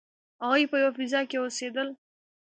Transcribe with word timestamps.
هغوی 0.43 0.63
په 0.71 0.75
یوه 0.81 0.91
فضا 0.97 1.21
کې 1.29 1.37
اوسیدل. 1.39 1.87